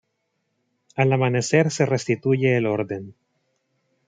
Al 0.95 1.13
amanecer 1.13 1.69
se 1.69 1.85
restituye 1.85 2.57
el 2.57 2.65
orden. 2.65 3.13